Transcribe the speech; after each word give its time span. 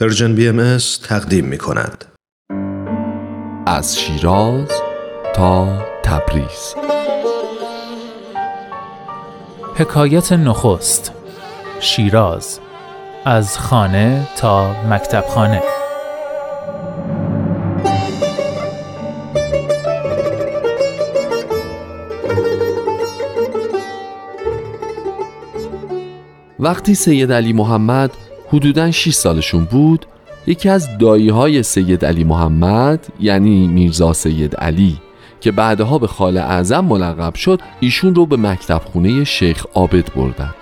پرژن 0.00 0.34
بی 0.34 0.48
ام 0.48 0.78
تقدیم 1.08 1.44
می 1.44 1.58
کند. 1.58 2.04
از 3.66 3.98
شیراز 3.98 4.68
تا 5.34 5.84
تبریز. 6.02 6.74
حکایت 9.76 10.32
نخست. 10.32 11.12
شیراز. 11.80 12.60
از 13.24 13.58
خانه 13.58 14.28
تا 14.36 14.84
مکتب 14.90 15.24
خانه 15.28 15.62
وقتی 26.58 26.94
سید 26.94 27.32
علی 27.32 27.52
محمد 27.52 28.10
حدوداً 28.48 28.90
6 28.90 29.14
سالشون 29.14 29.64
بود 29.64 30.06
یکی 30.46 30.68
از 30.68 30.98
دایی 30.98 31.28
های 31.28 31.62
سید 31.62 32.04
علی 32.04 32.24
محمد 32.24 33.06
یعنی 33.20 33.68
میرزا 33.68 34.12
سید 34.12 34.56
علی 34.56 35.00
که 35.40 35.52
بعدها 35.52 35.98
به 35.98 36.06
خال 36.06 36.36
اعظم 36.36 36.80
ملقب 36.84 37.34
شد 37.34 37.60
ایشون 37.80 38.14
رو 38.14 38.26
به 38.26 38.36
مکتب 38.36 38.82
خونه 38.92 39.24
شیخ 39.24 39.66
عابد 39.74 40.14
بردن. 40.14 40.54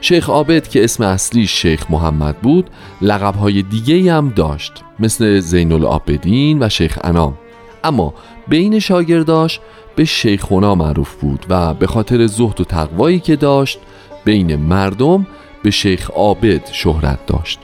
شیخ 0.00 0.30
عابد 0.30 0.68
که 0.68 0.84
اسم 0.84 1.04
اصلی 1.04 1.46
شیخ 1.46 1.90
محمد 1.90 2.36
بود 2.36 2.70
لقب 3.02 3.34
های 3.34 3.62
دیگه 3.62 4.14
هم 4.14 4.32
داشت 4.36 4.72
مثل 4.98 5.40
زین 5.40 5.72
العابدین 5.72 6.62
و 6.62 6.68
شیخ 6.68 6.98
انام. 7.04 7.38
اما 7.84 8.14
بین 8.48 8.78
شاگرداش 8.78 9.60
به 9.96 10.04
شیخونا 10.04 10.74
معروف 10.74 11.14
بود 11.14 11.46
و 11.48 11.74
به 11.74 11.86
خاطر 11.86 12.26
زهد 12.26 12.60
و 12.60 12.64
تقوایی 12.64 13.20
که 13.20 13.36
داشت 13.36 13.78
بین 14.24 14.56
مردم 14.56 15.26
به 15.62 15.70
شیخ 15.70 16.10
عابد 16.10 16.68
شهرت 16.72 17.26
داشت 17.26 17.58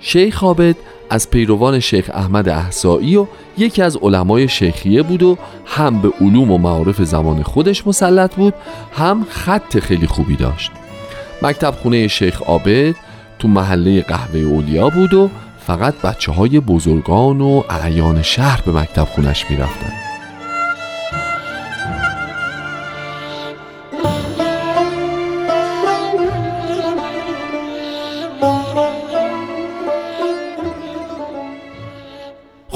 شیخ 0.00 0.44
عابد 0.44 0.76
از 1.10 1.30
پیروان 1.30 1.80
شیخ 1.80 2.10
احمد 2.14 2.48
احسایی 2.48 3.16
و 3.16 3.26
یکی 3.58 3.82
از 3.82 3.96
علمای 3.96 4.48
شیخیه 4.48 5.02
بود 5.02 5.22
و 5.22 5.38
هم 5.66 6.00
به 6.00 6.10
علوم 6.20 6.50
و 6.50 6.58
معارف 6.58 7.02
زمان 7.02 7.42
خودش 7.42 7.86
مسلط 7.86 8.34
بود 8.34 8.54
هم 8.92 9.26
خط 9.30 9.78
خیلی 9.78 10.06
خوبی 10.06 10.36
داشت 10.36 10.70
مکتب 11.42 11.70
خونه 11.70 12.08
شیخ 12.08 12.42
عابد 12.42 12.94
تو 13.38 13.48
محله 13.48 14.02
قهوه 14.02 14.40
اولیا 14.40 14.90
بود 14.90 15.14
و 15.14 15.30
فقط 15.66 15.94
بچه 15.94 16.32
های 16.32 16.60
بزرگان 16.60 17.40
و 17.40 17.62
اعیان 17.70 18.22
شهر 18.22 18.60
به 18.66 18.72
مکتب 18.72 19.04
خونش 19.04 19.50
می 19.50 19.56
رفتن. 19.56 20.07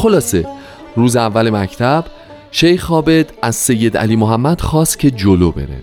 خلاصه. 0.03 0.47
روز 0.97 1.17
اول 1.17 1.51
مکتب 1.51 2.05
شیخ 2.51 2.91
عابد 2.91 3.33
از 3.43 3.57
سید 3.57 3.97
علی 3.97 4.17
محمد 4.17 4.61
خواست 4.61 4.99
که 4.99 5.11
جلو 5.11 5.51
بره. 5.51 5.83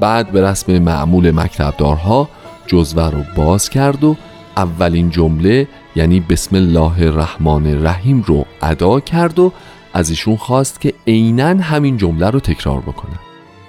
بعد 0.00 0.32
به 0.32 0.42
رسم 0.42 0.78
معمول 0.78 1.30
مکتبدارها 1.30 2.28
جزوه 2.66 3.10
رو 3.10 3.22
باز 3.36 3.70
کرد 3.70 4.04
و 4.04 4.16
اولین 4.56 5.10
جمله 5.10 5.68
یعنی 5.96 6.20
بسم 6.20 6.56
الله 6.56 7.02
الرحمن 7.02 7.66
الرحیم 7.66 8.24
رو 8.26 8.44
ادا 8.62 9.00
کرد 9.00 9.38
و 9.38 9.52
از 9.92 10.10
ایشون 10.10 10.36
خواست 10.36 10.80
که 10.80 10.94
عینا 11.06 11.62
همین 11.62 11.96
جمله 11.96 12.30
رو 12.30 12.40
تکرار 12.40 12.80
بکنه. 12.80 13.18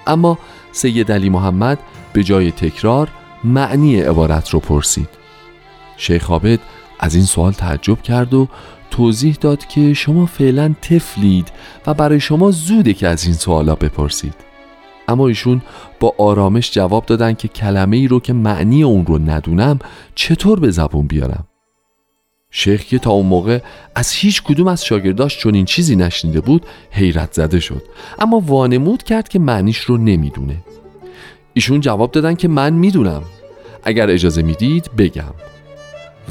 اما 0.07 0.37
سید 0.71 1.11
علی 1.11 1.29
محمد 1.29 1.79
به 2.13 2.23
جای 2.23 2.51
تکرار 2.51 3.07
معنی 3.43 4.01
عبارت 4.01 4.49
رو 4.49 4.59
پرسید. 4.59 5.09
شیخ 5.97 6.31
عابد 6.31 6.59
از 6.99 7.15
این 7.15 7.25
سوال 7.25 7.51
تعجب 7.51 8.01
کرد 8.01 8.33
و 8.33 8.47
توضیح 8.95 9.37
داد 9.41 9.65
که 9.65 9.93
شما 9.93 10.25
فعلا 10.25 10.75
تفلید 10.81 11.51
و 11.87 11.93
برای 11.93 12.19
شما 12.19 12.51
زوده 12.51 12.93
که 12.93 13.07
از 13.07 13.25
این 13.25 13.33
سوالا 13.33 13.75
بپرسید. 13.75 14.33
اما 15.07 15.27
ایشون 15.27 15.61
با 15.99 16.15
آرامش 16.17 16.71
جواب 16.71 17.05
دادن 17.05 17.33
که 17.33 17.47
کلمه 17.47 17.97
ای 17.97 18.07
رو 18.07 18.19
که 18.19 18.33
معنی 18.33 18.83
اون 18.83 19.05
رو 19.05 19.17
ندونم 19.17 19.79
چطور 20.15 20.59
به 20.59 20.71
زبون 20.71 21.07
بیارم؟ 21.07 21.47
شیخ 22.51 22.83
که 22.83 22.99
تا 22.99 23.11
اون 23.11 23.25
موقع 23.25 23.59
از 23.95 24.11
هیچ 24.11 24.43
کدوم 24.43 24.67
از 24.67 24.85
شاگرداش 24.85 25.45
این 25.45 25.65
چیزی 25.65 25.95
نشنیده 25.95 26.41
بود 26.41 26.65
حیرت 26.91 27.33
زده 27.33 27.59
شد. 27.59 27.83
اما 28.19 28.39
وانمود 28.39 29.03
کرد 29.03 29.27
که 29.27 29.39
معنیش 29.39 29.77
رو 29.77 29.97
نمی‌دونه. 29.97 30.57
ایشون 31.53 31.79
جواب 31.79 32.11
دادن 32.11 32.35
که 32.35 32.47
من 32.47 32.73
می‌دونم. 32.73 33.23
اگر 33.83 34.09
اجازه 34.09 34.41
می‌دید 34.41 34.89
بگم. 34.97 35.33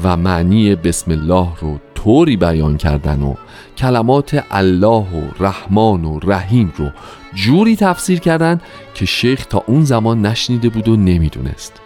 و 0.03 0.17
معنی 0.17 0.75
بسم 0.75 1.11
الله 1.11 1.47
رو 1.61 1.79
طوری 2.05 2.37
بیان 2.37 2.77
کردن 2.77 3.21
و 3.21 3.35
کلمات 3.77 4.43
الله 4.51 4.87
و 4.87 5.21
رحمان 5.39 6.05
و 6.05 6.19
رحیم 6.23 6.73
رو 6.77 6.89
جوری 7.33 7.75
تفسیر 7.75 8.19
کردن 8.19 8.61
که 8.93 9.05
شیخ 9.05 9.45
تا 9.45 9.63
اون 9.67 9.83
زمان 9.83 10.25
نشنیده 10.25 10.69
بود 10.69 10.87
و 10.87 10.95
نمی‌دونست. 10.95 11.81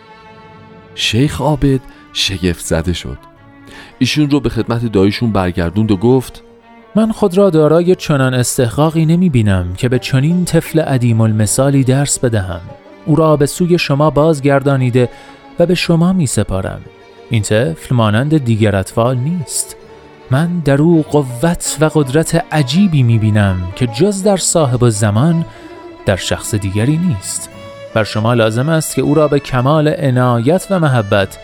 شیخ 0.96 1.42
عابد 1.42 1.80
شگفت 2.14 2.66
زده 2.66 2.94
شد. 2.94 3.18
ایشون 4.00 4.30
رو 4.30 4.40
به 4.40 4.50
خدمت 4.50 4.86
دایشون 4.86 5.32
برگردوند 5.32 5.92
و 5.92 5.98
گفت 5.98 6.44
من 6.96 7.12
خود 7.12 7.38
را 7.38 7.50
دارای 7.50 7.96
چنان 7.96 8.34
استحقاقی 8.34 9.06
نمی 9.06 9.30
بینم 9.30 9.74
که 9.78 9.90
به 9.90 10.00
چنین 10.00 10.46
طفل 10.46 10.80
عدیم 10.80 11.22
المثالی 11.22 11.84
درس 11.84 12.20
بدهم. 12.20 12.62
او 13.06 13.16
را 13.16 13.38
به 13.38 13.46
سوی 13.46 13.78
شما 13.78 14.10
بازگردانیده 14.10 15.10
و 15.60 15.66
به 15.66 15.76
شما 15.76 16.14
می 16.14 16.28
سپارم 16.28 16.82
این 17.30 17.42
طفل 17.42 17.96
مانند 17.96 18.38
دیگر 18.38 18.76
اطفال 18.76 19.18
نیست. 19.18 19.79
من 20.32 20.60
در 20.60 20.82
او 20.82 21.06
قوت 21.12 21.78
و 21.82 21.90
قدرت 21.94 22.46
عجیبی 22.52 23.04
می 23.04 23.20
بینم 23.20 23.62
که 23.76 23.88
جز 23.88 24.24
در 24.24 24.38
صاحب 24.38 24.90
زمان 24.90 25.46
در 26.06 26.16
شخص 26.16 26.56
دیگری 26.56 26.98
نیست. 26.98 27.50
بر 27.94 28.04
شما 28.04 28.34
لازم 28.34 28.70
است 28.70 28.96
که 28.96 29.02
او 29.02 29.14
را 29.14 29.28
به 29.28 29.40
کمال 29.40 29.88
عنایت 29.88 30.68
و 30.70 30.80
محبت 30.80 31.38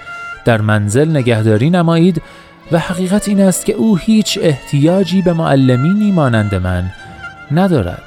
در 0.46 0.62
منزل 0.62 1.10
نگهداری 1.10 1.70
نمایید 1.70 2.22
و 2.72 2.80
حقیقت 2.80 3.28
این 3.28 3.42
است 3.42 3.66
که 3.66 3.74
او 3.74 3.98
هیچ 3.98 4.40
احتیاجی 4.42 5.22
به 5.22 5.34
معلمینی 5.34 6.12
مانند 6.12 6.56
من 6.56 6.92
ندارد. 7.52 8.05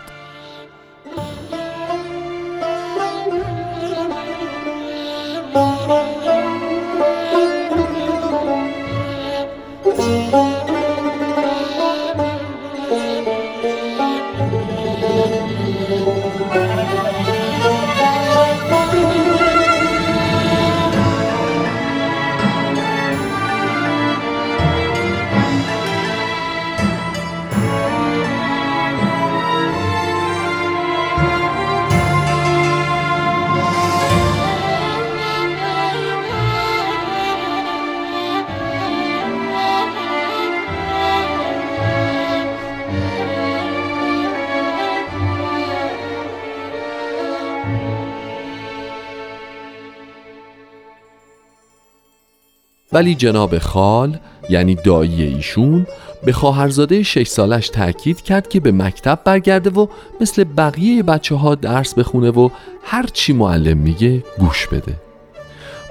ولی 52.93 53.15
جناب 53.15 53.59
خال 53.59 54.19
یعنی 54.51 54.75
دایی 54.75 55.23
ایشون 55.23 55.87
به 56.25 56.33
خواهرزاده 56.33 57.03
شش 57.03 57.27
سالش 57.27 57.69
تاکید 57.69 58.23
کرد 58.23 58.49
که 58.49 58.61
به 58.61 58.73
مکتب 58.73 59.21
برگرده 59.25 59.71
و 59.71 59.87
مثل 60.21 60.45
بقیه 60.45 61.03
بچه 61.03 61.35
ها 61.35 61.55
درس 61.55 61.95
بخونه 61.95 62.31
و 62.31 62.49
هر 62.85 63.07
چی 63.07 63.33
معلم 63.33 63.79
میگه 63.79 64.25
گوش 64.39 64.67
بده. 64.67 64.95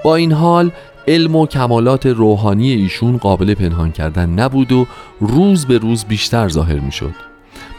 با 0.04 0.16
این 0.16 0.32
حال 0.32 0.70
علم 1.08 1.36
و 1.36 1.46
کمالات 1.46 2.06
روحانی 2.06 2.70
ایشون 2.70 3.16
قابل 3.16 3.54
پنهان 3.54 3.92
کردن 3.92 4.30
نبود 4.30 4.72
و 4.72 4.86
روز 5.20 5.66
به 5.66 5.78
روز 5.78 6.04
بیشتر 6.04 6.48
ظاهر 6.48 6.80
می‌شد. 6.80 7.27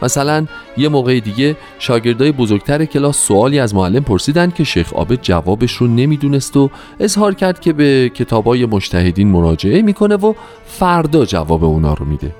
مثلا 0.02 0.46
یه 0.76 0.88
موقع 0.88 1.20
دیگه 1.20 1.56
شاگردای 1.78 2.32
بزرگتر 2.32 2.84
کلاس 2.84 3.18
سوالی 3.18 3.58
از 3.58 3.74
معلم 3.74 4.02
پرسیدن 4.02 4.50
که 4.50 4.64
شیخ 4.64 4.92
عابد 4.92 5.20
جوابش 5.22 5.72
رو 5.72 5.86
نمی‌دونست 5.86 6.56
و 6.56 6.70
اظهار 7.00 7.34
کرد 7.34 7.60
که 7.60 7.72
به 7.72 8.08
کتابای 8.14 8.66
مجتهدین 8.66 9.28
مراجعه 9.28 9.82
می‌کنه 9.82 10.16
و 10.16 10.34
فردا 10.66 11.24
جواب 11.24 11.64
اونا 11.64 11.94
رو 11.94 12.06
میده. 12.06 12.34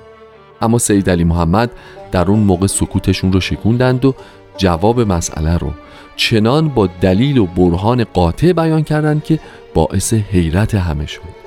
اما 0.61 0.79
سید 0.79 1.11
علی 1.11 1.25
محمد 1.25 1.71
در 2.12 2.29
اون 2.29 2.41
موقع 2.41 2.67
سکوتشون 2.67 3.33
رو 3.33 3.41
شکوندند 3.41 4.05
و 4.05 4.15
جواب 4.57 5.01
مسئله 5.01 5.59
رو 5.59 5.71
چنان 6.17 6.69
با 6.69 6.87
دلیل 6.87 7.39
و 7.39 7.47
برهان 7.47 8.05
قاطع 8.05 8.53
بیان 8.53 8.83
کردند 8.83 9.25
که 9.25 9.41
باعث 9.75 10.15
حیرت 10.15 10.75
همه 10.75 11.07
شد 11.07 11.39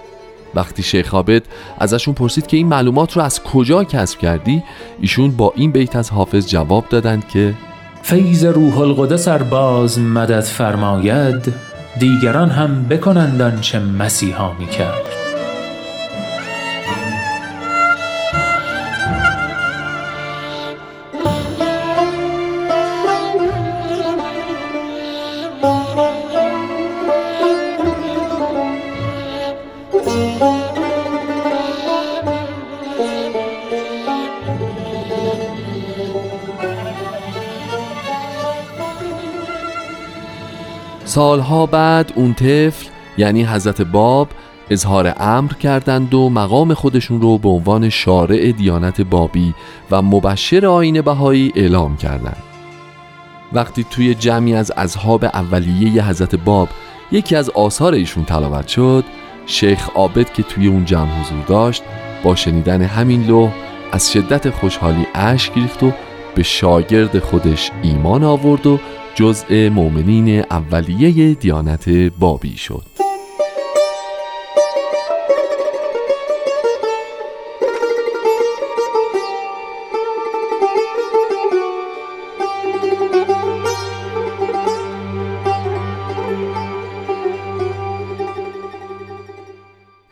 وقتی 0.55 0.83
شیخ 0.83 1.13
عابد 1.13 1.43
ازشون 1.79 2.13
پرسید 2.13 2.47
که 2.47 2.57
این 2.57 2.67
معلومات 2.67 3.17
رو 3.17 3.21
از 3.21 3.43
کجا 3.43 3.83
کسب 3.83 4.19
کردی 4.19 4.63
ایشون 5.01 5.31
با 5.31 5.53
این 5.55 5.71
بیت 5.71 5.95
از 5.95 6.09
حافظ 6.09 6.47
جواب 6.47 6.85
دادند 6.89 7.27
که 7.27 7.53
فیض 8.01 8.45
روح 8.45 8.79
القدس 8.79 9.27
باز 9.27 9.99
مدد 9.99 10.41
فرماید 10.41 11.53
دیگران 11.99 12.49
هم 12.49 12.83
بکنند 12.83 13.61
چه 13.61 13.79
مسیحا 13.79 14.53
می 14.53 14.67
سالها 41.13 41.65
بعد 41.65 42.13
اون 42.15 42.33
طفل 42.33 42.87
یعنی 43.17 43.43
حضرت 43.43 43.81
باب 43.81 44.27
اظهار 44.69 45.13
امر 45.19 45.53
کردند 45.53 46.13
و 46.13 46.29
مقام 46.29 46.73
خودشون 46.73 47.21
رو 47.21 47.37
به 47.37 47.49
عنوان 47.49 47.89
شارع 47.89 48.51
دیانت 48.51 49.01
بابی 49.01 49.53
و 49.91 50.01
مبشر 50.01 50.65
آین 50.65 51.01
بهایی 51.01 51.51
اعلام 51.55 51.97
کردند. 51.97 52.43
وقتی 53.53 53.85
توی 53.89 54.15
جمعی 54.15 54.53
از 54.53 54.71
اصحاب 54.71 55.23
اولیه 55.23 56.07
حضرت 56.09 56.35
باب 56.35 56.69
یکی 57.11 57.35
از 57.35 57.49
آثار 57.49 57.93
ایشون 57.93 58.25
تلاوت 58.25 58.67
شد 58.67 59.03
شیخ 59.45 59.89
عابد 59.95 60.33
که 60.33 60.43
توی 60.43 60.67
اون 60.67 60.85
جمع 60.85 61.21
حضور 61.21 61.45
داشت 61.47 61.83
با 62.23 62.35
شنیدن 62.35 62.81
همین 62.81 63.25
لوح 63.25 63.51
از 63.91 64.11
شدت 64.11 64.49
خوشحالی 64.49 65.07
اشک 65.15 65.51
ریخت 65.55 65.83
و 65.83 65.91
به 66.35 66.43
شاگرد 66.43 67.19
خودش 67.19 67.71
ایمان 67.83 68.23
آورد 68.23 68.67
و 68.67 68.79
جزء 69.15 69.69
مؤمنین 69.69 70.39
اولیه 70.51 71.33
دیانت 71.33 71.89
بابی 71.89 72.57
شد. 72.57 72.92